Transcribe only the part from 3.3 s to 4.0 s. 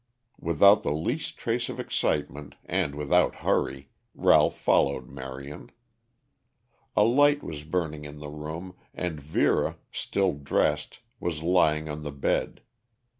hurry,